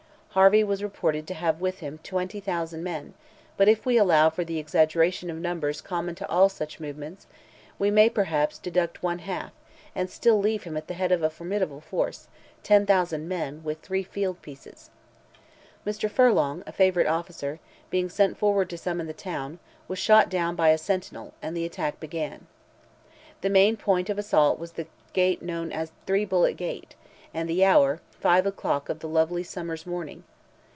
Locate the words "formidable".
11.29-11.81